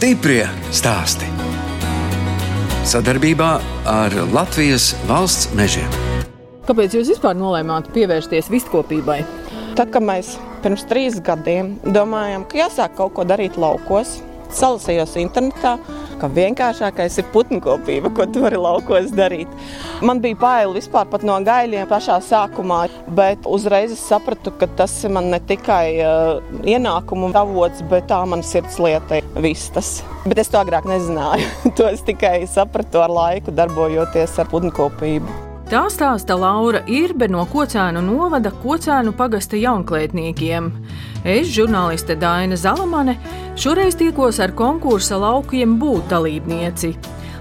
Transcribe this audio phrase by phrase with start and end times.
[0.00, 1.26] Stiprie stāsti.
[2.88, 3.48] Sadarbībā
[3.84, 5.90] ar Latvijas valsts mežiem.
[6.64, 9.18] Kāpēc jūs vispār nolēmāt pievērsties vistkopībai?
[9.76, 10.30] Tad, kad mēs
[10.64, 14.14] pirms trīs gadiem domājām, ka jāsāk kaut ko darīt laukos,
[14.56, 15.74] salasījos internetā,
[16.20, 19.50] ka vienkāršākais ir putnkopība, ko tu vari laukos darīt.
[20.06, 22.82] Man bija bail vispār no gaļiem pašā sākumā,
[23.16, 28.22] bet uzreiz es sapratu, ka tas ir man ne tikai uh, ienākumu avots, bet tā
[28.28, 30.00] man sirds lieta ir vistas.
[30.26, 31.46] Bet es to agrāk nezināju.
[31.78, 35.49] to es tikai sapratu ar laiku, darbojoties ar putnkopību.
[35.70, 40.64] Tā stāsta Laura Irbe no Kocēnu novada Kocēnu pagasta jaunklētniekiem.
[41.22, 43.14] Es, žurnāliste Daina Zalamane,
[43.54, 46.90] šoreiz tikos ar konkursa laukiem būt dalībnieci.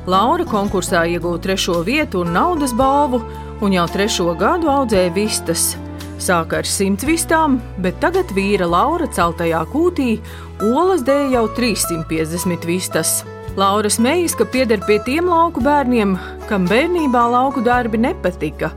[0.05, 3.23] Laura konkursā iegūta trešo vietu un naudas balvu,
[3.66, 5.66] un jau trešo gadu audzēja vistas.
[6.21, 10.19] Sāka ar simt vistām, bet tagad vīra Laura celtajā kūtī
[10.69, 13.23] olas dēļ jau 350 vistas.
[13.59, 16.13] Laura smejas, ka pieder pie tiem lauku bērniem,
[16.47, 18.69] kam bērnībā lauku darbi nepatika.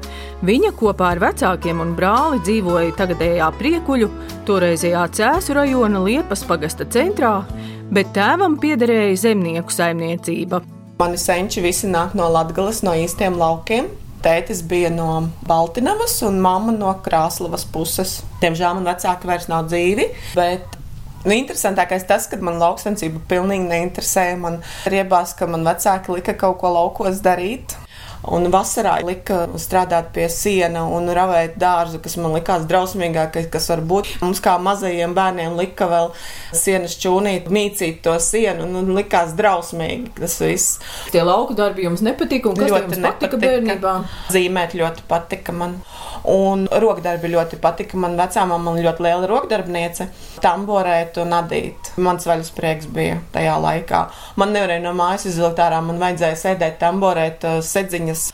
[0.42, 4.08] Viņa kopā ar vecākiem un brāli dzīvoja tagadējā priekuļu,
[4.48, 7.36] toreizējā Cēzu rajona Liepas pagasta centrā,
[7.94, 10.64] bet tēvam piederēja zemnieku saimniecība.
[10.98, 13.86] Mani senči visi nāk no Latgales, no īstiem laukiem.
[14.22, 18.18] Tētis bija no Baltiņas un mamma no Krāslavas puses.
[18.42, 20.81] Diemžēl man vecāki vairs nav dzīvi, bet
[21.30, 24.40] interesantākais tas, ka man lauksaimniecība pilnīgi neinteresēja.
[24.42, 27.76] Man riebās, ka man vecāki lika kaut ko laukos darīt.
[28.22, 33.82] Un vasarā lika strādāt pie siena un ravēt dārzu, kas man likās drausmīgākais, kas var
[33.82, 34.12] būt.
[34.22, 36.12] Mums kā mazajiem bērniem lika vēl
[36.54, 40.78] sienas čūnīt, mīcīt to sienu, un likās drausmīgi tas viss.
[41.10, 43.96] Tie lauku darbi jums nepatika, un kas ļoti jums patika bērnībā?
[44.30, 45.80] Zīmēt ļoti patika man.
[46.30, 47.98] Un rokdarbi ļoti patika.
[47.98, 50.06] Man vecā mamma ļoti liela rokdarbniece,
[50.44, 51.90] tamborēt un adīt.
[52.02, 54.04] Mans vaļas prieks bija tajā laikā.
[54.38, 58.28] Man nevarēja no mājas izvilkt ārā, man vajadzēja sēdēt tamborēt sedziņā viņas.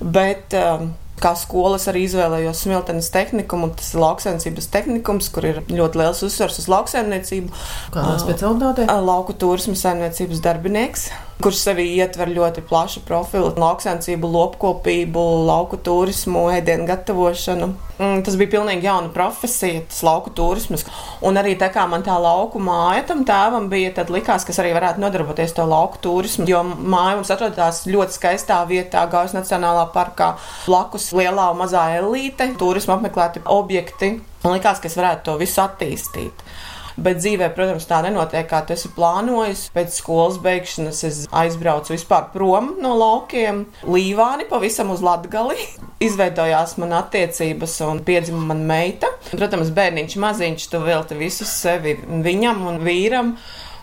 [0.00, 6.00] Bet, um, kā skolas arī izvēlējos smiltenes tehnikumu, tas ir lauksaimniecības tehnikums, kur ir ļoti
[6.00, 7.52] liels uzsvars uz lauksaimniecību.
[7.92, 8.88] Kāda specialitāte?
[8.88, 11.10] Lauku turismu saimniecības darbinieks
[11.44, 17.68] kurš sevī ietver ļoti plašu profilu- lauksaimniecību, lopkopību, lauku turismu, ēdienu gatavošanu.
[17.98, 20.84] Mm, tas bija pilnīgi jauna profesija, tas lauku turisms.
[21.22, 24.72] Un arī tā kā man tā lauku māja tam tēvam bija, tad likās, ka arī
[24.72, 26.46] varētu nodarboties to lauku turismu.
[26.48, 30.36] Jo māja mums atrodas ļoti skaistā vietā, Gaujas Nacionālā parkā,
[30.66, 34.20] blakus lielā un mazā elīte, turismu apmeklēti objekti.
[34.44, 36.32] Man likās, ka es varētu to visu attīstīt.
[36.98, 39.68] Bet dzīvē, protams, tā nenotiek, kā tu esi plānojis.
[39.74, 45.58] Pēc skolas beigšanas es aizbraucu vispār prom no laukiem, Līvāni pavisam uz Latgali.
[46.06, 49.12] Izveidojās man attiecības un piedzima man meita.
[49.30, 53.34] Protams, bērniņš maziņš, tu velti visu sevi viņam un vīram.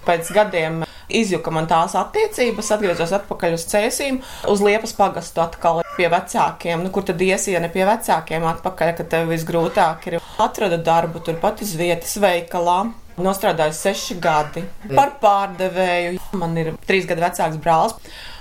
[0.07, 4.19] Pēc gadiem izjuka man tās attiecības, atgriezos atpakaļ uz cēsīm,
[4.51, 6.84] uz liepas pagastu atkal pie vecākiem.
[6.84, 10.22] Nu, kur tad iesi, ja ne pie vecākiem atpakaļ, kad tev visgrūtāk ir?
[10.44, 12.84] Atrada darbu turpat uz vietas veikalā.
[13.17, 16.19] Nostrādāju seši gadi par pārdevēju.
[16.38, 17.96] Man ir trīs gadu vecāks brālis.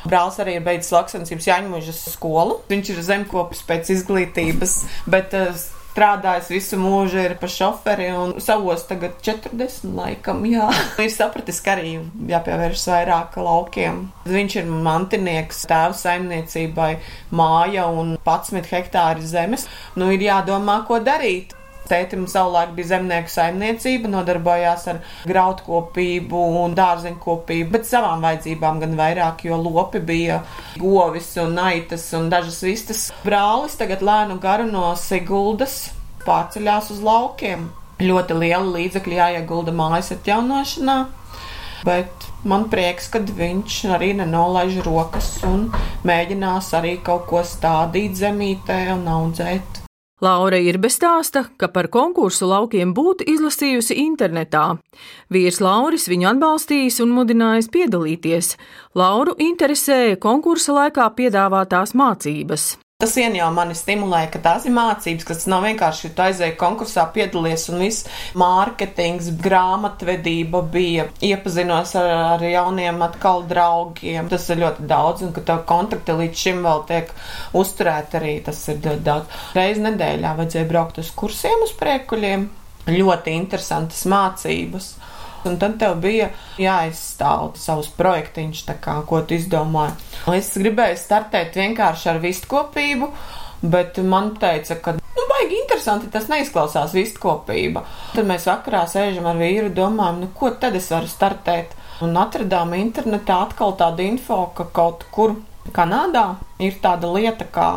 [0.05, 2.59] Brālis arī ir beidzis lauksaimniecības Jāņmužas skolu.
[2.69, 4.77] Viņš ir zemkopis pēc izglītības,
[5.09, 5.65] bet uh,
[5.97, 10.69] strādājis visu mūžu, ir pa šoferi un savos tagad 40 laikam, jā.
[11.05, 11.97] ir sapratis, ka arī
[12.29, 14.03] jāpievēršas vairāk laukiem.
[14.29, 16.91] Viņš ir mantinieks tēva saimniecībai,
[17.33, 19.65] māja un 11 hektāri zemes.
[19.97, 21.56] Nu, ir jādomā, ko darīt.
[21.87, 29.47] Tētim savulaik bija zemnieku saimniecība, nodarbojās ar grautkopību un dārzeņkopību, bet savām vajadzībām gan vairāk,
[29.47, 30.41] jo lopi bija
[30.83, 33.07] govis un aitas un dažas vistas.
[33.25, 35.87] Brālis tagad lēnu garu no Siguldas
[36.27, 37.71] pārceļās uz laukiem.
[38.03, 40.99] Ļoti liela līdzekļa jāiegulda mājas atjaunošanā,
[41.87, 45.71] bet man prieks, ka viņš arī nenolaiž rokas un
[46.07, 49.86] mēģinās arī kaut ko stādīt zemītē un audzēt
[50.25, 54.79] Laura ir bestāsta, ka par konkursu laukiem būtu izlasījusi internetā.
[55.29, 58.55] Vīrs Lauris viņu atbalstījis un mudinājis piedalīties.
[58.97, 62.86] Lauru interesēja konkursa laikā piedāvātās mācības.
[62.97, 67.03] Tas vien jau mani stimulēja, ka tās ir mācības, kas nav vienkārši tu aizēji konkursā,
[67.13, 68.07] piedalies un viss
[68.41, 74.31] mārketings, grāmatvedība bija, iepazinos ar, ar jauniem atkal draugiem.
[74.33, 77.13] Tas ir ļoti daudz un ka tev kontakti līdz šim vēl tiek
[77.61, 79.45] uzturēti arī, tas ir ļoti daudz.
[79.61, 82.49] Reiz nedēļā vajadzēja braukt uz kursiem uz priekuļiem.
[82.97, 84.95] Ļoti interesantas mācības
[85.45, 86.31] un tad tev bija
[86.61, 89.97] jāizstāv savus projektiņus, kā, ko tu izdomāji.
[90.37, 93.11] Es gribēju startēt vienkārši ar vistkopību,
[93.63, 97.85] bet man teica, ka nu, baigi interesanti tas neizklausās vistkopība.
[98.15, 101.77] Tad mēs vakarā sēžam ar vīru, domājam, nu, ko tad es varu startēt.
[102.05, 105.39] Un atradām internetā atkal tādu info, ka kaut kur
[105.75, 107.71] Kanādā ir tāda lieta kā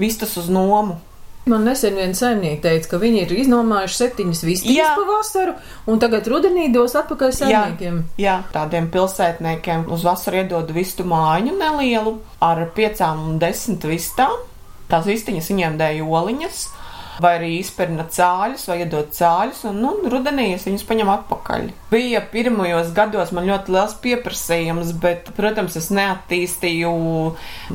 [0.00, 0.98] vistas uz nomu.
[1.48, 5.54] Man nesen viena saimnieka teica, ka viņi ir iznomājuši septiņas vistas pavasaru,
[5.88, 8.02] un tagad rudenī dos atpakaļ saimniekiem.
[8.20, 14.36] Jā, jā, tādiem pilsētniekiem uz vasaru iedod vistu māju nelielu ar piecām un desmit vistām.
[14.92, 16.62] Tās vistiņas viņiem dēja oliņas
[17.20, 21.66] vai arī izpērna cāļus, vai iedod cāļus, un nu, rudenī es viņus paņemu atpakaļ.
[21.92, 26.92] Bija pirmajos gados man ļoti liels pieprasījums, bet, protams, es neattīstīju,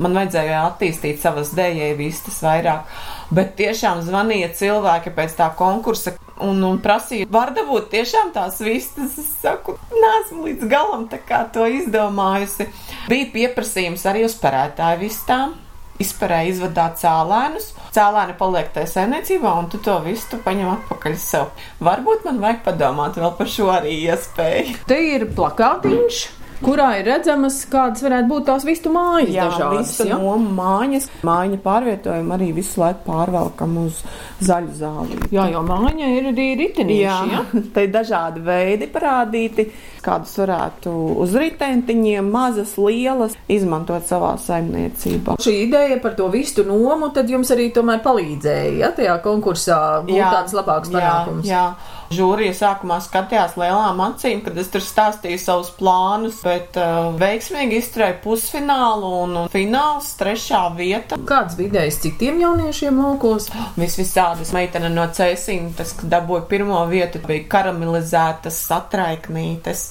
[0.02, 2.90] man vajadzēja attīstīt savas dējēju vistas vairāk.
[3.34, 6.14] Bet tiešām zvanīja cilvēki pēc tā konkursa
[6.44, 9.18] un, un prasīja, var dabūt tiešām tās vistas.
[9.22, 12.70] Es saku, nesmu līdz galam tā kā to izdomājusi.
[13.10, 15.56] Bija pieprasījums arī uz perētāju vistām
[16.02, 17.70] izperēja izvadāt cēlēnus.
[17.96, 21.52] Cēlēni paliek tajā saimniecībā, un tu to visu tu paņem atpakaļ sev.
[21.84, 24.82] Varbūt man vajag padomāt vēl par šo arī iespēju.
[24.90, 26.26] Te ir plakātiņš
[26.64, 29.32] kurā ir redzamas, kādas varētu būt tās vistu mājas.
[29.34, 30.20] Jā, dažādas, visa ja?
[30.22, 31.10] noma mājas.
[31.26, 34.02] Māja pārvietojumu arī visu laiku pārvelkam uz
[34.46, 35.20] zaļu zāli.
[35.36, 37.02] Jā, jo māja ir arī ritenīši.
[37.02, 37.44] Jā, ja?
[37.76, 39.68] te ir dažādi veidi parādīti,
[40.06, 40.94] kādus varētu
[41.24, 45.40] uz ritentiņiem, mazas, lielas, izmantot savā saimniecībā.
[45.42, 50.20] Šī ideja par to vistu nomu tad jums arī tomēr palīdzēja, ja tajā konkursā būt
[50.20, 51.50] jā, tāds labāks panākums.
[51.50, 51.96] Jā, jā.
[52.14, 58.20] Žūrija sākumā skatījās lielām acīm, kad es tur stāstīju savus plānus, bet uh, veiksmīgi izturēju
[58.24, 61.18] pusfinālu un, fināls trešā vieta.
[61.30, 63.50] Kāds bija idejas citiem jauniešiem laukos?
[63.82, 69.88] Vis visādas meitene no Cēsīna, tas, ka dabūja pirmo vietu, bija karamelizētas satraiknītes,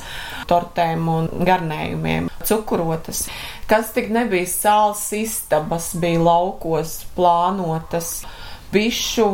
[0.50, 3.26] tortēm un garnējumiem, cukurotas.
[3.66, 8.20] Kas tik nebija sāls istabas, bija laukos plānotas
[8.74, 9.26] bišu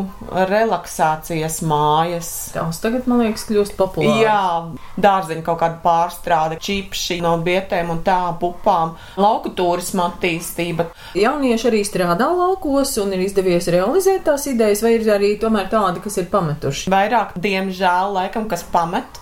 [0.50, 2.30] relaksācijas mājas.
[2.54, 4.20] Tās tagad, man liekas, kļūst populāras.
[4.22, 10.90] Jā, dārziņa kaut kāda pārstrāde, čipši no bietēm un tā pupām, lauku turisma attīstība.
[11.18, 16.04] Jaunieši arī strādā laukos un ir izdevies realizēt tās idejas, vai ir arī tomēr tādi,
[16.04, 16.92] kas ir pametuši?
[16.92, 19.20] Vairāk, diemžēl, laikam, kas pamet.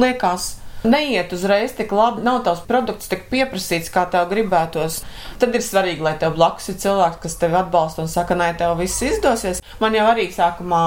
[0.00, 5.00] Liekas, neiet uzreiz tik labi, nav tavs produkts tik pieprasīts, kā tev gribētos.
[5.40, 8.76] Tad ir svarīgi, lai tev blakus ir cilvēks, kas tevi atbalsta un saka, nē, tev
[8.80, 9.62] viss izdosies.
[9.80, 10.82] Man jau arī sākumā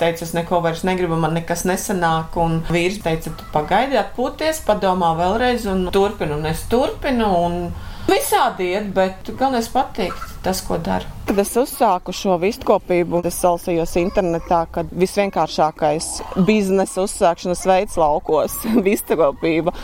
[0.00, 5.14] teica, es neko vairs negribu, man nekas nesanāk, un vīrs teica, tu pagaidi, atpūties, padomā
[5.18, 7.32] vēlreiz un turpinu, un es turpinu.
[7.48, 7.60] Un
[8.08, 11.04] Visādi iet, bet galvenais patīk tas, ko dara.
[11.28, 16.06] Kad es uzsāku šo vistkopību, es lasījos internetā, ka visvienkāršākais
[16.48, 18.56] biznesa uzsākšanas veids laukos-
[18.88, 19.76] vistkopība.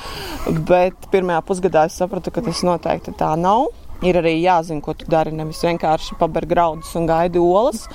[0.71, 3.69] Bet pirmajā pusgadā es sapratu, ka tas noteikti tā nav.
[4.05, 5.33] Ir arī jāzina, ko tu dari.
[5.35, 7.87] Nevis vienkārši paber graudus un gaidi olas.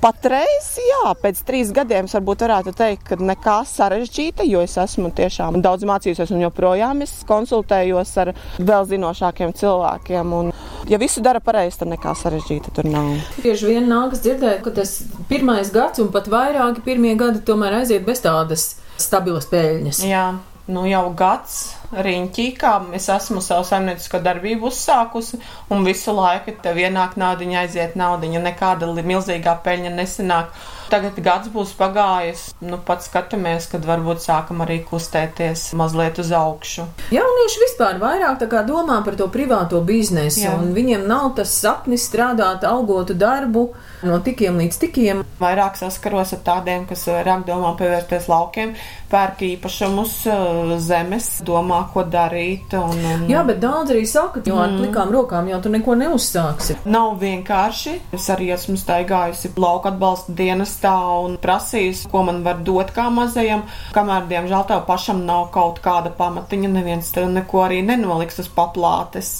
[0.00, 5.60] Patreiz, jā, pēc trīs gadiem varbūt varētu teikt, ka nekā sarežģīta, jo es esmu tiešām
[5.64, 10.36] daudz mācījusies un joprojām es konsultējos ar vēl zinošākiem cilvēkiem.
[10.38, 10.52] Un,
[10.88, 13.12] ja visu dara pareizi, tad nekā sarežģīta tur nav.
[13.44, 18.06] Bieži vien nākas dzirdēt, ka tas pirmais gads un pat vairāki pirmie gadi tomēr aiziet
[18.08, 18.70] bez tādas
[19.00, 20.06] stabilas peļņas.
[20.08, 20.30] Jā
[20.70, 25.40] nu, jau gads riņķī, kā es esmu savu saimniecisko darbību uzsākusi,
[25.74, 30.54] un visu laiku tev ienāk naudiņa, aiziet naudiņa, nekāda milzīgā peļņa nesenāk.
[30.90, 36.88] Tagad gads būs pagājis, nu pat skatāmies, kad varbūt sākam arī kustēties mazliet uz augšu.
[37.14, 40.56] Jaunieši vispār vairāk domā par to privāto biznesu, Jā.
[40.58, 43.68] un viņiem nav tas sapnis strādāt algotu darbu
[44.02, 45.22] no tikiem līdz tikiem.
[45.40, 48.74] Vairāk saskaros ar tādiem, kas vairāk domā pievērsties laukiem,
[49.12, 52.74] pērk īpašumus, eh, zemes, domā, ko darīt.
[52.78, 53.24] Un, un...
[53.30, 54.82] Jā, bet daudz arī saka, jo ar mm.
[54.82, 56.78] plikām rokām jau tu neko neuzsāksi.
[56.90, 57.96] Nav vienkārši.
[58.16, 60.94] Es arī esmu staigājusi lauka atbalsta dienestā
[61.24, 66.12] un prasījusi, ko man var dot kā mazajam, kamēr, diemžēl, tev pašam nav kaut kāda
[66.16, 69.34] pamatiņa, neviens tev neko arī nenoliks uz paplātes.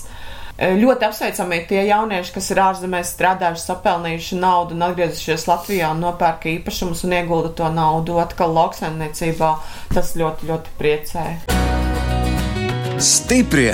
[0.61, 6.52] Ļoti apsveicami tie jaunieši, kas ir ārzemēs strādājuši, sapelnījuši naudu un atgriezušies Latvijā un nopērka
[6.52, 9.54] īpašumus un iegulda to naudu atkal lauksaimniecībā.
[9.94, 11.89] Tas ļoti, ļoti priecē.
[13.00, 13.71] Stiprie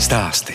[0.00, 0.54] stāsti!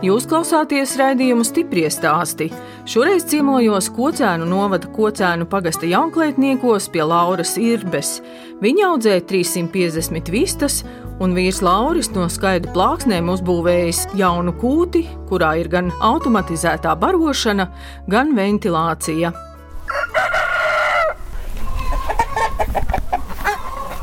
[0.00, 2.48] Jūs klausāties raidījumu stipri stāstī.
[2.88, 8.22] Šoreiz ciemojos Kocēnu novada Kocēnu pagasta jaunklētniekos pie Lauras Irbes.
[8.64, 10.80] Viņa audzēja 350 vistas,
[11.20, 17.68] un vīrs Lauris no skaidra plāksnēm uzbūvējis jaunu kūti, kurā ir gan automatizētā barošana,
[18.08, 19.51] gan ventilācija.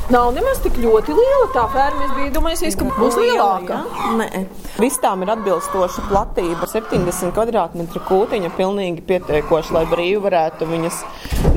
[0.10, 2.08] Nav nemaz tik ļoti liela tā ferma.
[2.08, 3.84] Es biju domājis, ka būs lielāka.
[4.18, 4.42] Nē.
[4.82, 6.66] Vistām ir atbilstoša platība.
[6.72, 11.04] 70 kvadrātmetru kūtiņa pilnīgi pietiekoša, lai brīvi varētu viņas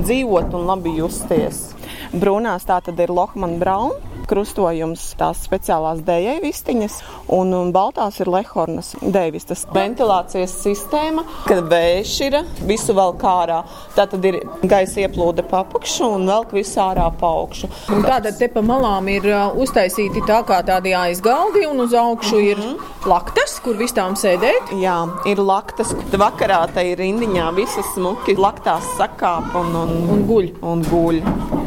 [0.03, 1.71] dzīvot un labi justies.
[2.12, 6.99] Brūnās tā tad ir Lohmana Brauna krustojums, tās speciālās dēļai vistiņas,
[7.37, 9.66] un, un baltās ir lehornas dēvistas.
[9.75, 12.38] Ventilācijas sistēma, kad vējš ir
[12.69, 13.62] visu vēl kārā,
[13.97, 17.71] tā tad ir gaisa ieplūde pa apakšu un velk visu ārā pa augšu.
[17.92, 22.37] Un tātad te pa malām ir uh, uztaisīti tā kā tādi aizgaldi, un uz augšu
[22.37, 22.50] mm -hmm.
[22.50, 23.09] ir mhm.
[23.11, 24.73] laktas, kur vistām sēdēt.
[24.81, 25.95] Jā, ir laktas.
[26.12, 30.52] Vakarā tai ir rindiņā visas smuki laktās sakāp un, un, un guļ.
[30.62, 31.23] Un guļ.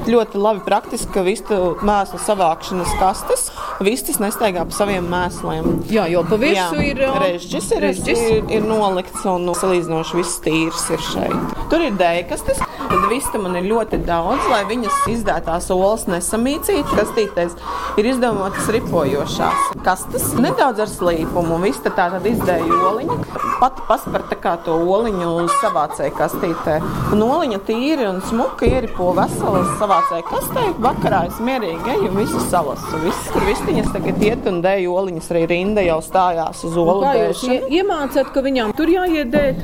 [0.06, 3.48] Ļoti labi praktiski, ka vistu mēslu savā savākšanas kastes.
[3.84, 5.82] Vistas nestaigā pa saviem mēsliem.
[5.92, 8.22] Jā, jo pa virsmu ir režģis, ir, režģis.
[8.32, 11.56] ir, ir nolikts un salīdzinoši viss tīrs ir šeit.
[11.72, 16.96] Tur ir dēkastes, tad vista man ir ļoti daudz, lai viņas izdētās olas nesamīcītu.
[16.96, 17.58] Kastītēs
[18.00, 21.60] ir izdomātas ripojošās kastes, nedaudz ar slīpumu.
[21.66, 23.18] Vista tā tad izdēja oliņu,
[23.60, 26.78] pati pasparta kā to oliņu savācēja kastītē.
[27.16, 30.64] Un oliņa tīri un smuka ieripo veselas savācēja kastē.
[30.84, 33.00] Vakarā es mierīgi eju un visu salasu.
[33.04, 37.04] Viss, kur vistiņas tagad iet un dēļ oliņas arī rinda jau stājās uz olu.
[37.06, 39.62] Kā jūs ie, iemācāt, ka viņām tur jāiet dēt?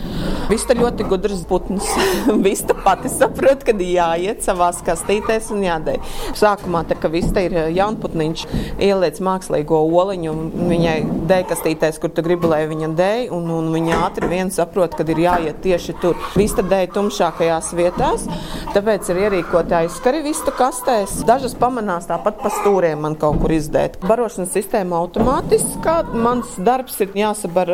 [0.51, 1.87] Vista ļoti gudrs putns.
[2.47, 6.01] Vista pati saprot, kad jāiet savās kastītēs un jādēļ.
[6.39, 8.45] Sākumā tā, ka Vista ir jaunputniņš,
[8.81, 10.35] ieliec mākslīgo oliņu
[10.71, 10.97] viņai
[11.29, 15.09] dēļ kastītēs, kur tu gribi, lai viņa dēļ, un, un viņa ātri vien saprot, kad
[15.13, 16.19] ir jāiet tieši tur.
[16.35, 18.27] Vista dēļ tumšākajās vietās,
[18.75, 21.23] tāpēc ir ierīkoti aizskari vistu kastēs.
[21.25, 23.99] Dažas pamanās tāpat pa stūriem man kaut kur izdēt.
[24.03, 25.79] Barošanas sistēma automātiski.
[26.13, 27.67] Mans darbs ir jāsabar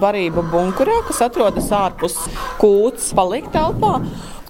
[0.00, 2.16] barība bunkurā, kas atrodas ārpus
[2.58, 4.00] kūts, palikt telpā.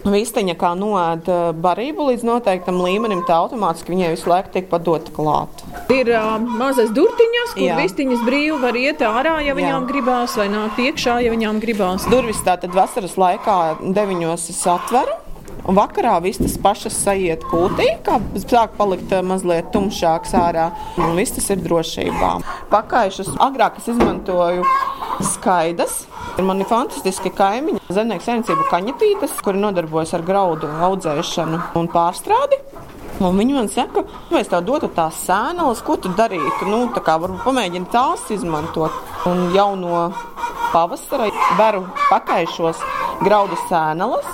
[0.04, 1.30] Visteņa kā noēd
[1.64, 5.64] barību līdz noteiktam līmenim, tā automātiski viņai visu laiku tiek padota klāt.
[5.88, 7.78] Ir uh, mazas durtiņas, kur Jā.
[7.80, 9.88] vistiņas brīvi var iet ārā, ja viņām Jā.
[9.88, 12.04] gribās, vai nākt iekšā, ja viņām gribās.
[12.12, 15.23] Durvis tātad vasaras laikā deviņos es atveru.
[15.64, 20.66] Un vakarā viss tas pašas sajiet kūtī, kā sāk palikt eh, mazliet tumšāks ārā.
[21.00, 22.32] Un viss tas ir drošībā.
[22.72, 24.66] Pakājušas agrāk es izmantoju
[25.32, 26.02] skaidrs.
[26.44, 32.60] Man ir fantastiski kaimiņi, zemnieku saimniecību kaņepītes, kuri nodarbojas ar graudu audzēšanu un pārstrādi.
[33.24, 34.02] Un viņi man saka,
[34.34, 36.68] mēs tev dotu tās sēneles, ko tu darītu.
[36.68, 38.92] Nu, tā kā varbūt pamēģini tās izmantot.
[39.30, 40.10] Un jau no
[40.74, 42.82] pavasara veru pakaišos
[43.24, 44.28] graudu sēneles.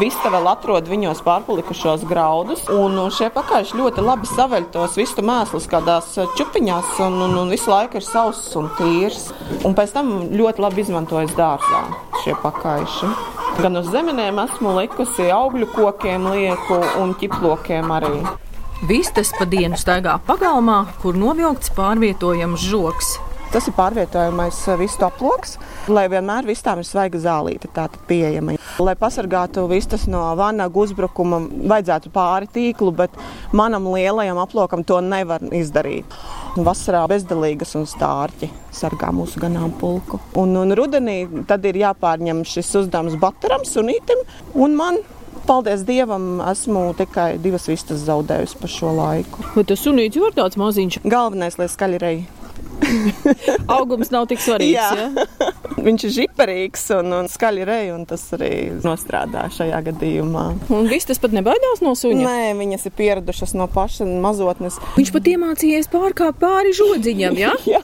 [0.00, 5.68] Vista vēl atrod viņos pārpalikušos graudus, un šie pakāpieši ļoti labi saveļ tos vistu mēslus
[5.70, 9.28] kādās eh, čupiņās, un, un, un visu laiku ir sauss un tīrs.
[9.62, 11.86] Un pēc tam ļoti labi izmantojas dārzā
[12.24, 13.33] šie pakāpieši.
[13.54, 18.16] Gan uz zemenēm esmu likusi augļu kokiem, lieku un ķiplokiem arī.
[18.88, 23.14] Vistas pa dienu staigā pagalmā, kur novilkts pārvietojams žoks.
[23.54, 25.52] Tas ir pārvietojamais eh, vistu aploks,
[25.86, 27.68] lai vienmēr vistām ir svaiga zālīte
[28.08, 28.56] pieejama.
[28.82, 31.38] Lai pasargātu vistas no vanagu uzbrukuma,
[31.70, 33.14] vajadzētu pāri tīklu, bet
[33.54, 36.18] manam lielajam aplokam to nevar izdarīt.
[36.56, 40.18] Vasarā bezdelīgas un stārķi sargā mūsu ganāmpulku.
[40.34, 44.26] Un, un rudenī tad ir jāpārņem šis uzdevums bataram, sunītam
[44.58, 44.98] un man
[45.46, 49.46] paldies Dievam, esmu tikai divas vistas zaudējusi pa šo laiku.
[49.54, 51.04] Bet tas sunīts ir tāds maziņš.
[51.06, 52.24] Galvenais, lai skaļi reji.
[53.76, 54.74] Augums nav tik svarīgs.
[54.74, 54.88] Jā.
[54.94, 55.50] Ja?
[55.84, 58.50] Viņš ir žiparīgs un, un skaļi reji, un tas arī
[58.84, 60.44] nostrādā šajā gadījumā.
[60.72, 62.24] Un viss tas pat nebaidās no suņa?
[62.24, 64.78] Nē, viņas ir pieradušas no paša mazotnes.
[64.96, 67.52] Viņš pat iemācījies pārkāpt pāri žodziņam, ja?
[67.74, 67.82] jā?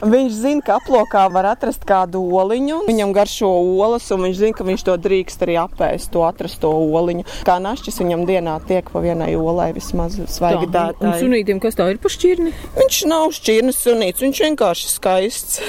[0.00, 2.84] Viņš zina, ka aplokā var atrast kādu oliņu.
[2.88, 3.50] Viņam garšo
[3.84, 7.26] olas, un viņš zina, ka viņš to drīkst arī apēst, to atrasto oliņu.
[7.44, 11.04] Kā našķis viņam dienā tiek pa vienai olai vismaz svaigi dētāji.
[11.04, 12.54] Un sunītiem kas tā ir pa šķirni?
[12.78, 15.60] Viņš nav šķirnes sunīts, viņš vienkārši skaists.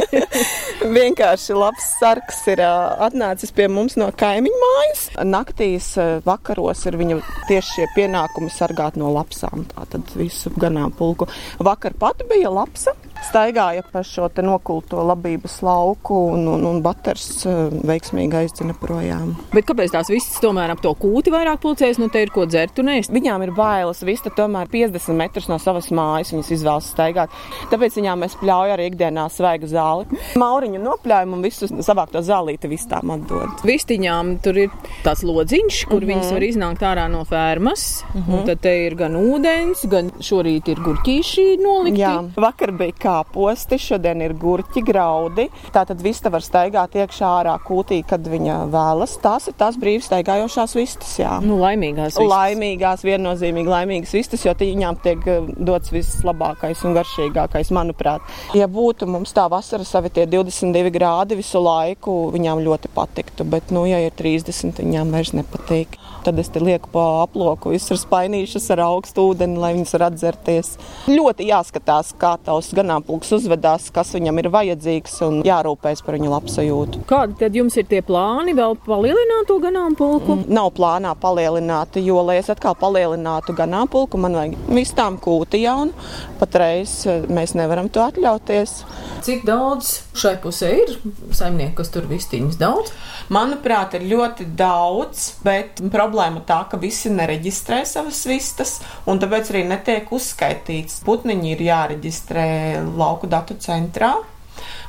[0.98, 5.04] vienkārši labs sarks ir atnācis pie mums no kaimiņu mājas.
[5.26, 5.92] Naktīs,
[6.26, 9.66] vakaros ir viņa tieši šie pienākumi sargāt no lapsām.
[9.70, 11.30] Tātad visu ganāmpulku.
[11.62, 12.96] Vakar pat bija lapsa
[13.28, 19.34] staigāja pa šo nokulto labības lauku, un, un, un Baters eh, veiksmīgi aizdzina projām.
[19.54, 22.00] Bet kāpēc tās visas tomēr ap to kūti vairāk pulcējas?
[22.00, 23.12] Nu, te ir ko dzert un ēst.
[23.14, 24.02] Viņām ir bailes.
[24.06, 27.34] Vista tomēr 50 metrus no savas mājas viņas izvēlas staigāt.
[27.72, 30.20] Tāpēc viņām es pļauju arī ikdienā svaigu zāli.
[30.40, 33.64] Mauriņu nopļaujumu un visu savākto zālīti vistām atdod.
[33.66, 34.74] Vistiņām tur ir
[35.04, 36.12] tāds lodziņš, kur mm -hmm.
[36.14, 38.04] viņas var iznākt ārā no fermas.
[38.14, 38.46] Mm -hmm.
[38.46, 42.00] Tad te ir gan ūdens, gan šorīt ir gurķīši nolikti.
[42.00, 45.48] Jā, vakar bija kā kāposti, šodien ir gurķi, graudi.
[45.74, 49.16] Tā tad vista var staigāt iekšā ārā kūtī, kad viņa vēlas.
[49.22, 51.12] Tās ir tās brīvi staigājošās vistas.
[51.20, 51.38] Jā.
[51.44, 52.30] Nu, laimīgās vistas.
[52.30, 58.24] Laimīgās, viennozīmīgi laimīgas vistas, jo viņām tiek eh, dots vislabākais un garšīgākais, manuprāt.
[58.56, 63.72] Ja būtu mums tā vasara savi tie 22 grādi visu laiku, viņām ļoti patiktu, bet,
[63.74, 65.98] nu, ja ir 30, viņām vairs nepatīk.
[66.20, 70.74] Tad es te lieku pa aploku, visur spainīšas ar augstu ūdeni, lai viņas var atzerties.
[71.08, 77.04] Ļoti jāskatās, kā tavs ganāmpulks uzvedās, kas viņam ir vajadzīgs un jārūpēs par viņu labsajūtu.
[77.08, 80.36] Kādi tad jums ir tie plāni vēl palielināt to ganāmpulku?
[80.36, 85.92] Mm, nav plānā palielināt, jo, lai es atkal palielinātu ganāmpulku, man vajag vistām kūti jaunu.
[86.40, 88.84] Patreiz eh, mēs nevaram to atļauties.
[89.24, 90.94] Cik daudz šai pusē ir
[91.36, 92.92] saimnieku, kas tur vistiņas daudz?
[93.30, 99.62] Manuprāt, ir ļoti daudz, bet problēma tā, ka visi nereģistrē savas vistas, un tāpēc arī
[99.70, 100.98] netiek uzskaitīts.
[101.06, 102.48] Putniņi ir jāreģistrē
[102.96, 104.14] lauku datu centrā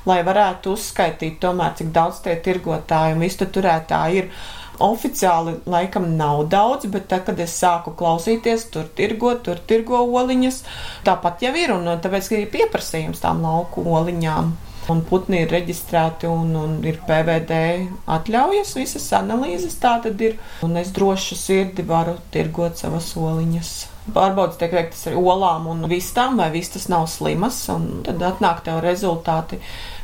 [0.09, 4.33] lai varētu uzskaitīt, tomēr, cik daudz tie tirgotāji un vistu turētāji ir.
[4.81, 10.57] Oficiāli laikam nav daudz, bet tad, kad es sāku klausīties, tur tirgo, tur tirgo oliņas,
[11.05, 14.55] tāpat jau ir, un tāpēc ir pieprasījums tām lauku oliņām
[14.89, 17.61] un putni ir reģistrēti un, un ir PVD
[18.09, 20.39] atļaujas, visas analīzes tā tad ir.
[20.65, 23.90] Un es droši sirdi varu tirgot savas soliņas.
[24.15, 28.81] Pārbaudas tiek veiktas ar olām un vistām, vai vistas nav slimas, un tad atnāk tev
[28.83, 29.61] rezultāti,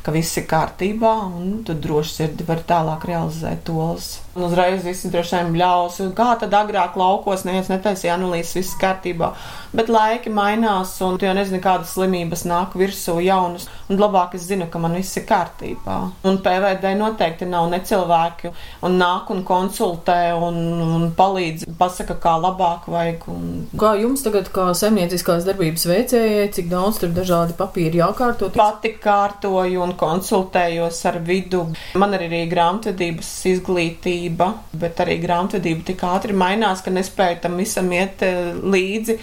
[0.07, 4.21] ka viss ir kārtībā, un tu droši sirdi vari tālāk realizēt olas.
[4.37, 9.31] Un uzreiz visi droši vien bļaus, kā tad agrāk laukos neviens netaisīja analīzes, viss kārtībā.
[9.75, 13.65] Bet laiki mainās, un tu jau nezini, kādas slimības nāk virsū jaunas.
[13.89, 15.97] Un labāk es zinu, ka man viss ir kārtībā.
[16.27, 18.53] Un PVD noteikti nav necilvēki,
[18.87, 23.27] un nāk un konsultē, un, un palīdz, pasaka, kā labāk vajag.
[23.33, 23.51] Un...
[23.79, 28.53] Kā jums tagad, kā saimnieciskās darbības veicējai, cik daudz tur dažādi papīri jākārto?
[28.55, 31.65] Pati kārtoju un konsultējos ar vidu.
[31.99, 37.89] Man ir arī grāmatvedības izglītība bet arī grāmatvedība tik ātri mainās, ka nespēju tam visam
[37.95, 39.17] iet eh, līdzi.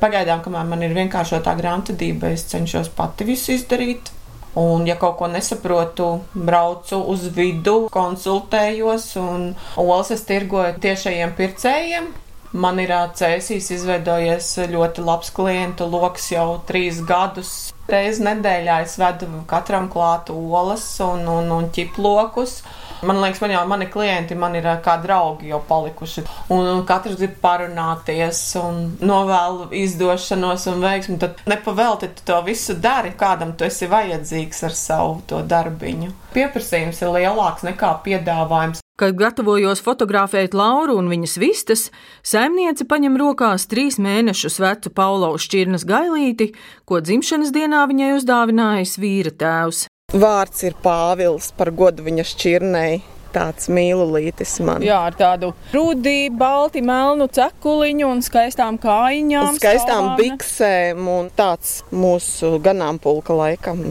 [0.00, 4.12] Pagaidām, kamēr man ir vienkāršotā grāmatvedība, es cenšos pati visu izdarīt.
[4.60, 12.10] Un, ja kaut ko nesaprotu, braucu uz vidu, konsultējos, un olas es tirgoju tiešajiem pircējiem.
[12.50, 17.70] Man ir cēsīs izveidojies ļoti labs klientu lokus jau trīs gadus.
[17.90, 22.60] Reizi nedēļā es vedu katram klātu olas un, un, un ķiplokus.
[23.06, 26.26] Man liekas, man jau mani klienti man ir kā draugi jau palikuši.
[26.50, 31.16] Un, un katrs grib parunāties un novēlu izdošanos un veiksmi.
[31.22, 36.12] Tad nepavēlti tu to visu dari, kādam tu esi vajadzīgs ar savu to darbiņu.
[36.34, 38.82] Pieprasījums ir lielāks nekā piedāvājums.
[39.00, 41.86] Kad gatavojos fotografēt Lauru un viņas vistas,
[42.20, 46.50] saimniece paņem rokās trīs mēnešus vecu Paulaus šķirnes gailīti,
[46.84, 49.86] ko dzimšanas dienā viņai uzdāvinājis vīra tēvs.
[50.12, 53.00] Vārds ir Pāvils par godu viņa šķirnei
[53.34, 54.84] tāds mīlulītis man.
[54.84, 59.58] Jā, ar tādu rudi, balti, melnu cekuliņu un skaistām kājiņām.
[59.60, 60.16] Skaistām stāvām.
[60.20, 63.82] biksēm un tāds mūsu ganāmpulka laikam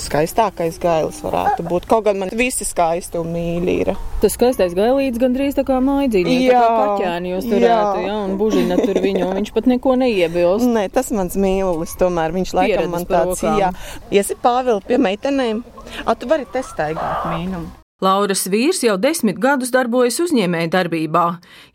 [0.00, 1.88] skaistākais gailis varētu būt.
[1.90, 3.92] Kaut gan man visi skaisti un mīļi ir.
[4.22, 8.36] Tas skaistais gailīts gandrīz tā kā maidzīņi, tā kā kaķēni jūs turētu, jā, jā un
[8.40, 10.70] bužina tur viņu, un viņš pat neko neiebilst.
[10.74, 13.70] Nē, tas mans mīlulis, tomēr viņš laikam Pieredz man tāds, jā.
[14.14, 15.64] Iesi Pāvili pie meitenēm,
[16.04, 17.83] a tu vari te staigāt mīnumu.
[18.04, 21.24] Lauras vīrs jau desmit gadus darbojas uzņēmēja darbībā,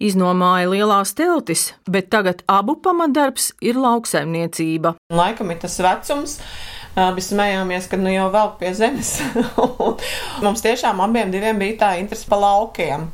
[0.04, 4.94] iznomāja lielās teltis, bet tagad abu pamatdarbs ir lauksaimniecība.
[5.15, 6.38] Laikam ir tas vecums.
[7.00, 9.13] Abi smējāmies, ka nu jau vēl pie zemes.
[10.44, 13.08] Mums tiešām abiem bija tā interese pa laukiem.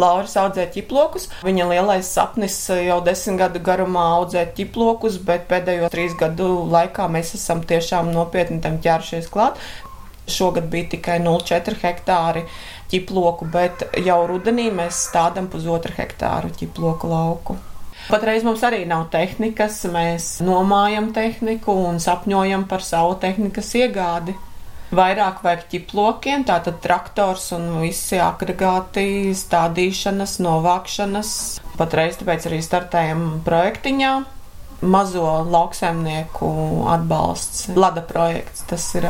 [0.00, 1.28] Laura audzē ķiplokus.
[1.46, 7.34] Viņa lielais sapnis jau desmit gadu garumā audzēt ķiplokus, bet pēdējo trīs gadu laikā mēs
[7.38, 9.60] esam tiešām nopietni tam ķērušies klāt.
[10.30, 12.46] Šogad bija tikai 0,4 hektāri
[12.92, 17.58] ķiploku, bet jau rudenī mēs stādām pusotru hektāru ķiploku lauku.
[18.04, 24.34] Patreiz mums arī nav tehnikas, mēs nomājam tehniku un sapņojam par savu tehnikas iegādi.
[24.94, 31.30] Vairāk vajag ķiplokiem, tātad traktors un visi agregāti, stādīšanas, novākšanas.
[31.80, 34.12] Patreiz tāpēc arī startējam projektiņā.
[34.84, 36.50] Mazo lauksaimnieku
[36.92, 39.08] atbalsts, Lada projekts, tas ir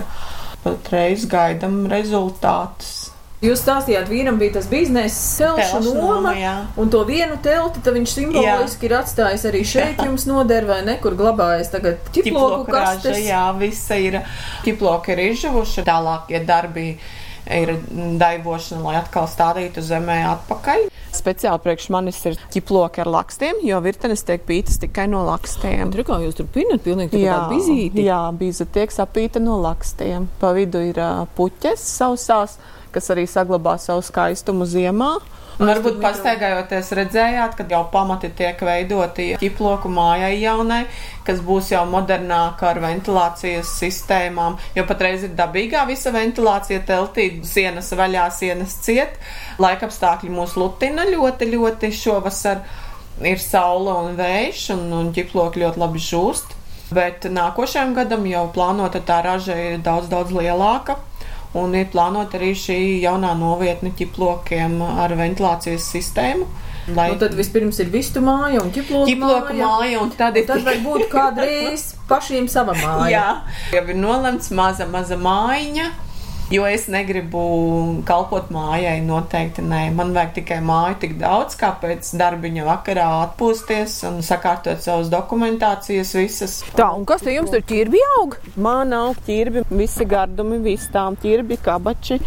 [0.65, 3.11] patreiz gaidām rezultātus.
[3.45, 6.33] Jūs stāstījāt, vīram bija tas biznesa celšu noma,
[6.81, 8.89] un to vienu telti viņš simboliski jā.
[8.89, 10.07] ir atstājis arī šeit jā.
[10.09, 13.21] jums noder vai nekur glabājas tagad ķiploku kastes.
[13.27, 14.23] Jā, visa ir
[14.65, 16.95] ķiploki ir izžuvuši, tālākie darbi
[17.45, 17.75] ir
[18.23, 20.89] daivošana, lai atkal stādītu zemē atpakaļ.
[21.15, 25.93] Speciāli priekš manis ir ķiploki ar lakstiem, jo virtenes tiek pītas tikai no lakstiem.
[25.95, 28.07] Tur kā jūs tur pinat, pilnīgi jā, tā bizīti.
[28.09, 30.29] Jā, bīza tiek sapīta no lakstiem.
[30.41, 32.59] Pa vidu ir uh, puķes sausās,
[32.95, 35.15] kas arī saglabā savu skaistumu ziemā.
[35.55, 40.81] Un varbūt pastaigājoties, redzējāt, ka jau pamati tiek veidoti ķiploku mājai jaunai,
[41.27, 44.59] kas būs jau modernāka ar ventilācijas sistēmām.
[44.75, 49.15] Jo patreiz ir dabīgā visa ventilācija teltī, sienas vaļā, sienas ciet.
[49.63, 52.67] Laikapstākļi mūs lutina ļoti, ļoti šovasar.
[53.23, 56.59] Ir saule un vējš, un, un ķiploki ļoti labi žūst.
[56.95, 60.99] Bet nākošajam gadam jau plānota tā raža ir daudz, daudz lielāka
[61.59, 66.47] un ir plānota arī šī jaunā novietne ķiplokiem ar ventilācijas sistēmu.
[66.95, 67.09] Lai...
[67.15, 69.69] Nu, tad vispirms ir vistu māja un ķiploka, ķiploka māja.
[69.71, 73.13] māja un tad, un tad var būt kādreiz pašiem sava māja.
[73.15, 73.29] Jā,
[73.79, 75.89] jau ir nolemts maza, maza mājiņa
[76.55, 77.41] Jo es negribu
[78.07, 79.81] kalpot mājai, noteikti nē.
[79.97, 86.13] Man vajag tikai māju tik daudz, kā pēc darbiņa vakarā atpūsties un sakārtot savas dokumentācijas
[86.15, 86.55] visas.
[86.79, 88.39] Tā, un kas te jums tur ķirbi aug?
[88.55, 92.21] Man aug ķirbi, visi gardumi, vistām, ķirbi, kabači,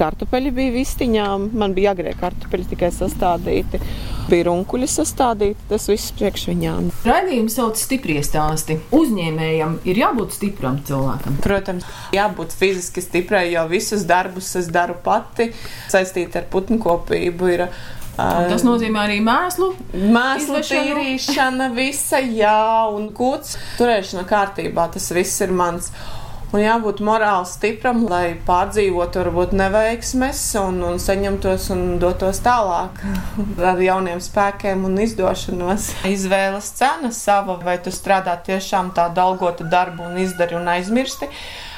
[0.00, 1.50] kartupeļi bija vistiņām.
[1.60, 3.82] Man bija agrie kartupeļi tikai sastādīti
[4.30, 6.90] bija runkuļi sastādīti, tas viss priekš viņām.
[7.06, 8.78] Raidījums sauc stiprie stāsti.
[8.96, 11.38] Uzņēmējam ir jābūt stipram cilvēkam.
[11.44, 15.50] Protams, jābūt fiziski stiprai, jo visus darbus es daru pati,
[15.90, 17.50] saistīti ar putnu kopību.
[17.56, 17.66] Ir,
[18.20, 19.70] Un tas nozīmē arī mēslu.
[20.12, 24.90] Mēslu tīrīšana, visa, jā, un kūts turēšana kārtībā.
[24.92, 25.88] Tas viss ir mans.
[26.50, 32.98] Un jābūt morāli stipram, lai pārdzīvotu varbūt neveiksmes un, un saņemtos un dotos tālāk
[33.70, 35.92] ar jauniem spēkiem un izdošanos.
[36.10, 41.30] Izvēles cena sava, vai tu strādā tiešām tādu algotu darbu un izdari un aizmirsti.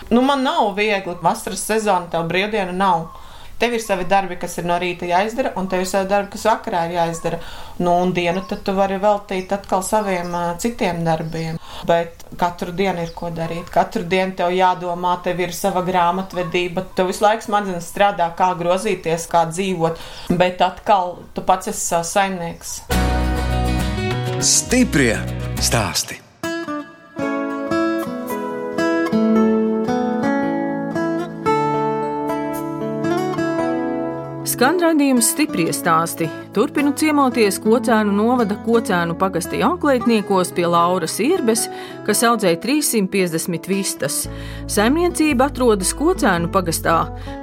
[0.09, 1.19] Nu, man nav viegli.
[1.21, 3.11] Vasaras sezona, tev brīvdiena nav.
[3.59, 6.47] Tev ir savi darbi, kas ir no rīta jāizdara, un tev ir savi darbi, kas
[6.49, 7.39] vakarā ir jāizdara.
[7.83, 11.61] Nu, un dienu tad tu vari veltīt atkal saviem uh, citiem darbiem.
[11.89, 13.71] Bet katru dienu ir ko darīt.
[13.73, 16.87] Katru dienu tev jādomā, tev ir sava grāmatvedība.
[16.97, 20.03] Tev visu laiku smadzenes strādā, kā grozīties, kā dzīvot.
[20.39, 22.77] Bet atkal tu pats esi savs saimnieks.
[24.43, 25.15] Stiprie
[25.63, 26.23] stāsti!
[34.63, 36.29] Skan raidījums stipri stāsti.
[36.55, 41.65] Turpinu ciemoties Kocēnu novada Kocēnu pagasta jaunklētniekos pie Lauras Irbes,
[42.07, 44.21] kas audzēja 350 vistas.
[44.71, 47.01] Saimniecība atrodas Kocēnu pagastā,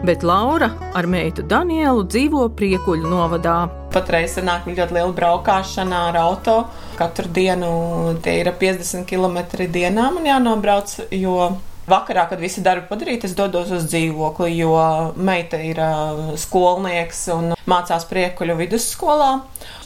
[0.07, 3.59] bet Laura ar meitu Danielu dzīvo Priekuļu novadā.
[3.91, 6.61] Patreiz sanāk ļoti liela braukšana ar auto.
[6.95, 11.49] Katru dienu tie ir 50 km dienā man jānobrauc, jo
[11.89, 14.75] Vakarā, kad visi darbi padarīti, es dodos uz dzīvokli, jo
[15.17, 19.31] meita ir uh, skolnieks un mācās priekuļu vidusskolā.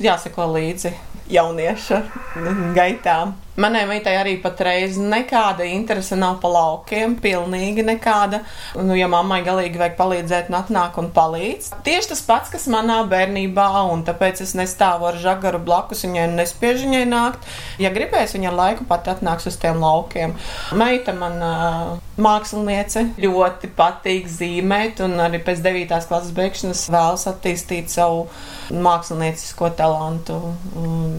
[0.03, 0.93] Jāseko līdzi
[1.31, 2.01] jaunieša
[2.75, 3.37] gaitām.
[3.53, 8.39] Manai meitai arī patreiz nekāda interese nav pa laukiem, pilnīgi nekāda.
[8.81, 11.67] Nu, ja mammai galīgi vajag palīdzēt, un atnāk un palīdz.
[11.85, 16.33] Tieši tas pats, kas manā bērnībā, un tāpēc es nestāvu ar žagaru blakus viņai un
[16.41, 17.45] nespiežu viņai nākt.
[17.83, 20.33] Ja gribēs, viņa ar laiku pat atnāks uz tiem laukiem.
[20.73, 21.37] Meita man
[22.17, 26.01] māksliniece ļoti patīk zīmēt, un arī pēc 9.
[26.09, 28.25] klases beigšanas vēlas attīstīt savu
[28.73, 30.41] māksliniecisko talantu,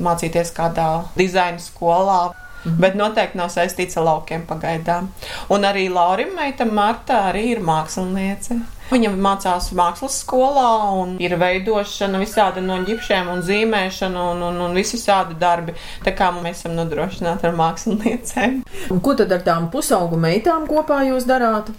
[0.02, 2.23] mācīties kādā dizaina skolā
[2.64, 2.80] Mhm.
[2.80, 5.10] Bet noteikti nav saistīts ar laukiem pagaidām.
[5.52, 8.60] Un arī Laurim meita Marta arī ir māksliniece.
[8.90, 10.68] Viņa mācās mākslas skolā
[11.00, 15.72] un ir veidošana visādi no ģipšiem un zīmēšana un, un, un visi šādi darbi.
[16.04, 18.60] Tā kā mēs esam nodrošināti ar māksliniecēm.
[18.92, 21.72] Un ko tad ar tām pusaugu meitām kopā jūs darāt?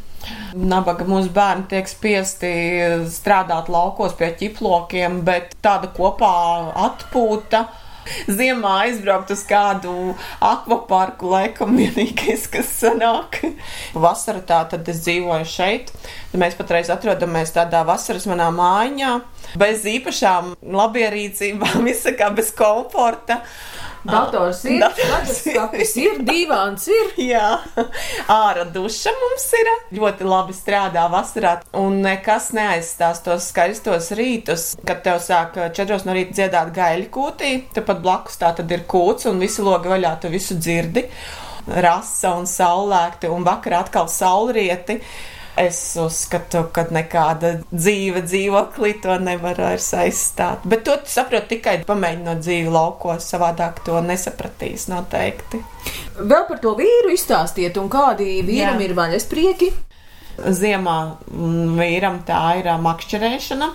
[0.57, 2.51] Nabaga mūsu bērni tiek spiesti
[3.13, 6.31] strādāt laukos pie ķiplokiem, bet tāda kopā
[6.87, 7.67] atpūta
[8.27, 13.41] ziemā aizbraukt uz kādu akvaparku, laikam vienīgais, kas sanāk.
[13.93, 15.93] Vasara tā tad es dzīvoju šeit.
[16.35, 19.13] Mēs patreiz atrodamies tādā vasaras manā mājiņā,
[19.59, 23.41] bez īpašām labierīcībām, visakā bez komforta.
[24.05, 24.83] Dators ir,
[25.33, 27.13] skats ir, divāns ir.
[27.25, 27.47] Jā,
[28.31, 29.71] ārā duša mums ir.
[29.97, 36.13] Ļoti labi strādā vasarā, un nekas neaizstās tos skaistos rītus, kad tev sāk četros no
[36.17, 37.53] rīta dziedāt gaļu kūtī.
[37.73, 41.07] Tepat blakus tā tad ir kūts, un visi logi vaļā, tu visu dzirdi.
[41.65, 44.99] Rasa un saulēkti, un vakarā atkal saulrieti.
[45.55, 50.65] Es uzskatu, ka nekāda dzīve dzīvoklī to nevar vairs aizstāt.
[50.67, 55.61] Bet to saprot tikai pamēģinot dzīvi laukos, savādāk to nesapratīs noteikti.
[56.19, 58.89] Vēl par to vīru izstāstiet, un kādi vīram Jā.
[58.89, 59.71] ir vaļas prieki?
[60.35, 60.99] Ziemā
[61.79, 63.71] vīram tā ir makšķerēšana.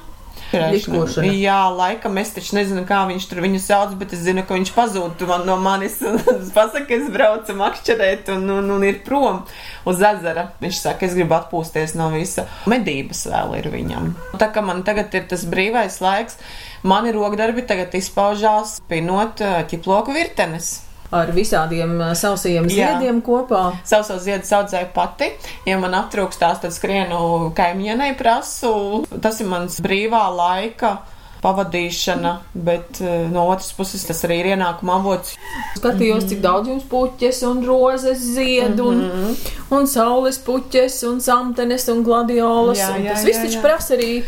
[0.53, 1.33] Likošana.
[1.37, 4.73] Jā, laikam es taču nezinu, kā viņš tur viņu sauc, bet es zinu, ka viņš
[4.75, 6.19] pazūd man no manis un
[6.57, 9.45] pasaka, es braucu makšķerēt un, un, un ir prom
[9.89, 10.51] uz ezera.
[10.63, 12.49] Viņš saka, es gribu atpūsties no visa.
[12.71, 14.13] Medības vēl ir viņam.
[14.41, 16.39] Tā kā man tagad ir tas brīvais laiks,
[16.83, 23.25] mani rokdarbi tagad izpaužās pinot ķiploku virtenes ar visādiem sausajiem ziediem Jā.
[23.27, 23.63] kopā.
[23.85, 25.31] Sausos ziedus audzēju pati.
[25.67, 29.07] Ja man aptrūkstās, tad skrienu kaimienei prasu.
[29.23, 30.99] Tas ir mans brīvā laika
[31.41, 33.01] pavadīšana, bet
[33.33, 35.37] no otras puses tas arī ir ienākuma avots.
[35.79, 36.29] Skatījos, mm -hmm.
[36.29, 39.29] cik daudz jums puķes un rozes ziedu mm -hmm.
[39.71, 42.79] un, un saules puķes un samtenes un gladiolas.
[42.79, 44.23] Jā, un tas jā, viss taču prasa arī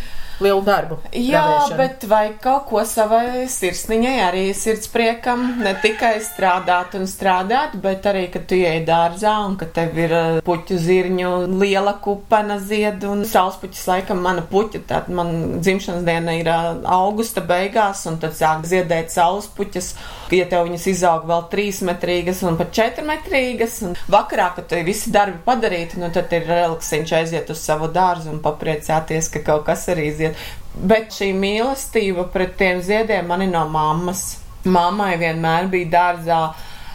[0.44, 0.98] lielu darbu.
[1.12, 1.78] Jā, radēšanu.
[1.80, 8.26] bet vai kaut ko savai sirsniņai arī sirdspriekam, ne tikai strādāt un strādāt, bet arī,
[8.32, 13.24] kad tu ieej dārzā un ka tev ir uh, puķu zirņu liela kupena ziedu un
[13.28, 18.66] saulespuķis laikam mana puķa, tad man dzimšanas diena ir uh, augusta beigās un tad sāk
[18.68, 19.92] ziedēt saulespuķas,
[20.32, 25.40] ja tev viņas izaug vēl trīsmetrīgas un pat četrmetrīgas un vakarā, kad tev visi darbi
[25.46, 30.10] padarīti, nu tad ir relaksiņš aiziet uz savu dārzu un papriecāties, ka kaut kas arī
[30.18, 30.44] zied.
[30.72, 34.38] Bet šī mīlestība pret tiem ziediem man ir no mammas.
[34.62, 36.42] Mammai vienmēr bija dārzā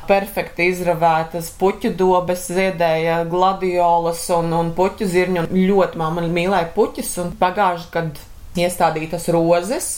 [0.07, 5.47] perfekti izravētas puķu dobes, ziedēja gladiolas un, un puķu zirņu.
[5.51, 8.21] Ļoti mamma mīlēja puķus un pagājuši, kad
[8.57, 9.89] iestādītas rozes,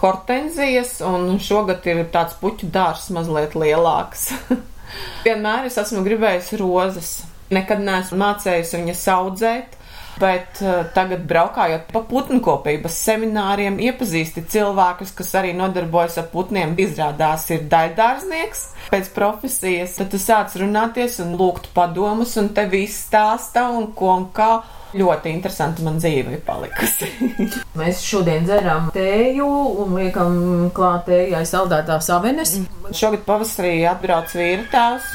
[0.00, 4.30] hortenzijas, un šogad ir tāds puķu dārzs mazliet lielāks.
[5.26, 7.12] vienmēr es esmu gribējusi rozes.
[7.52, 9.78] Nekad neesmu mācējusi viņas audzēt
[10.20, 17.48] bet uh, tagad braukājot pa putnkopības semināriem, iepazīsti cilvēkus, kas arī nodarbojas ar putniem, izrādās
[17.54, 23.68] ir daļdārznieks pēc profesijas, tad tu sāc runāties un lūgt padomus, un tev viss stāsta
[23.72, 24.52] un ko un kā.
[24.92, 27.08] Ļoti interesanti man dzīve ir palikusi.
[27.80, 29.46] Mēs šodien dzeram tēju
[29.84, 30.34] un liekam
[30.76, 32.58] klāt tējai saldētās avenes.
[32.92, 35.06] Šogad pavasarī atbrauc vīra tēvs,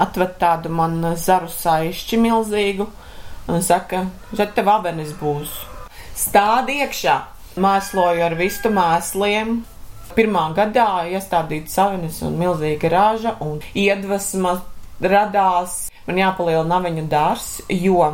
[0.00, 2.86] atved tādu man zaru saišķi milzīgu
[3.52, 5.52] un saka, šeit tev avenis būs.
[6.16, 7.18] Stādi iekšā,
[7.60, 9.58] mēsloju ar vistu mēsliem.
[10.16, 14.56] Pirmā gadā iestādīta savinis un milzīga raža un iedvesma
[15.04, 15.84] radās.
[16.08, 18.08] Man jāpalielina naviņu dārs, jo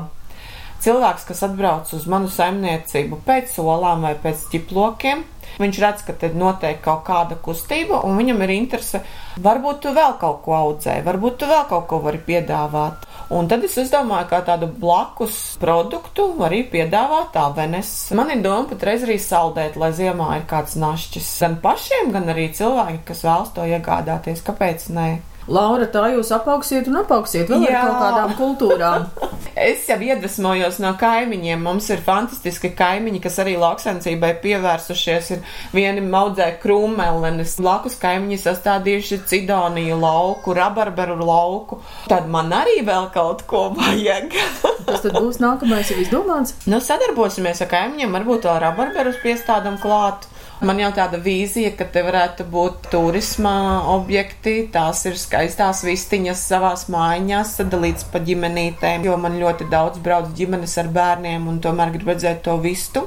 [0.85, 5.25] cilvēks, kas atbrauc uz manu saimniecību pēc solām vai pēc ķiplokiem,
[5.61, 9.01] viņš redz, ka te notiek kaut kāda kustība, un viņam ir interese,
[9.43, 13.07] varbūt tu vēl kaut ko audzē, varbūt tu vēl kaut ko vari piedāvāt.
[13.35, 17.93] Un tad es izdomāju, kā tādu blakus produktu arī piedāvāt avenes.
[18.17, 22.51] Man ir doma patreiz arī saldēt, lai ziemā ir kāds našķis gan pašiem, gan arī
[22.55, 24.45] cilvēki, kas vēlas to iegādāties.
[24.45, 25.09] Kāpēc ne?
[25.49, 29.09] Laura, tā jūs apaugsiet un apaugsiet vēl ar kaut kādām kultūrām.
[29.57, 31.63] es jau iedvesmojos no kaimiņiem.
[31.63, 35.31] Mums ir fantastiski kaimiņi, kas arī lauksaimniecībai pievērsušies.
[35.37, 41.81] Ir vieni audzē krūmelenes, blakus kaimiņi sastādījuši cidoniju lauku, rabarberu lauku.
[42.11, 44.35] Tad man arī vēl kaut ko vajag.
[44.89, 46.57] Tas tad būs nākamais jau izdomāts?
[46.69, 50.29] Nu, sadarbosimies ar kaimiņiem, varbūt vēl rabarberus piestādam klāt.
[50.65, 53.55] Man jau tāda vīzija, ka te varētu būt turisma
[53.93, 60.31] objekti, tās ir skaistās vistiņas savās mājās, sadalīts pa ģimenītēm, jo man ļoti daudz brauc
[60.39, 63.05] ģimenes ar bērniem un tomēr grib redzēt to vistu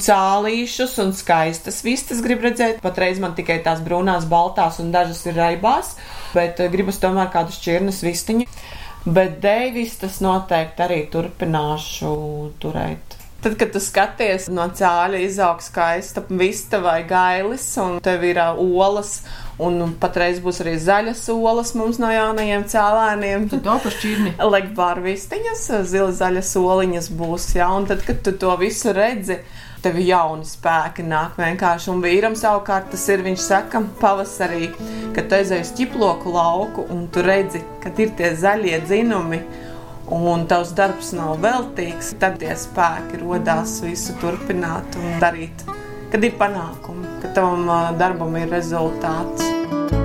[0.00, 2.80] cālīšus un skaistas vistas grib redzēt.
[2.84, 5.96] Patreiz man tikai tās brūnās, baltās un dažas ir raibās,
[6.36, 8.46] bet eh, gribas tomēr kādu šķirnes vistiņu.
[9.08, 12.12] Bet dēvistas noteikti arī turpināšu
[12.60, 13.19] turēt.
[13.40, 18.58] Tad, kad tu skaties no cāļa, izaug skaista vista vai gailis, un tev ir uh,
[18.60, 19.22] olas,
[19.56, 23.46] un patreiz būs arī zaļas olas mums no jaunajiem cēlēniem.
[23.48, 24.34] Tad to pašķirni.
[24.44, 29.38] Lekbāra vistiņas, zila zaļas oliņas būs, jā, un tad, kad tu to visu redzi,
[29.80, 31.90] tev jauni spēki nāk vienkārši.
[31.94, 34.68] Un vīram savukārt tas ir, viņš saka, pavasarī,
[35.16, 39.40] kad tu aizēji uz ķiploku lauku un tu redzi, kad ir tie zaļie dzinumi
[40.10, 45.64] un tavs darbs nav veltīgs, tad tie spēki rodās visu turpināt un darīt,
[46.10, 47.70] kad ir panākumi, ka tavam
[48.00, 49.99] darbam ir rezultāts.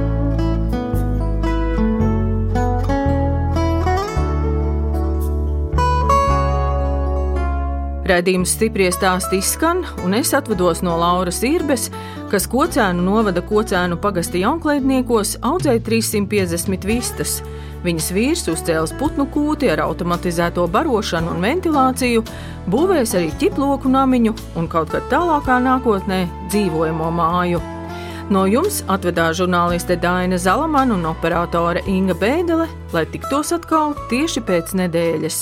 [8.06, 11.88] Radījums stipri stāsti izskan, un es atvados no Lauras Irbes,
[12.30, 17.40] kas kocēnu novada kocēnu pagasta jaunklētniekos audzēja 350 vistas.
[17.82, 22.22] Viņas vīrs uzcēlis putnu kūti ar automatizēto barošanu un ventilāciju,
[22.70, 27.64] būvēs arī ķiploku namiņu un kaut kad tālākā nākotnē dzīvojamo māju.
[28.30, 34.78] No jums atvedās žurnāliste Dāna Zalamana un operātore Inga Bēdelē, lai tiktos atkal tieši pēc
[34.78, 35.42] nedēļas.